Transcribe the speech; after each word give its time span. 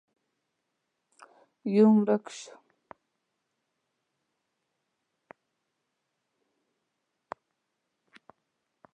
يودم 1.73 1.95
ورک 2.05 2.25
شو. 2.37 2.53